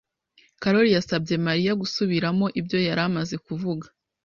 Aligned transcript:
Karoli 0.61 0.89
yasabye 0.97 1.35
Mariya 1.47 1.71
gusubiramo 1.81 2.45
ibyo 2.59 2.77
yari 2.87 3.01
amaze 3.07 3.35
kuvuga. 3.45 3.85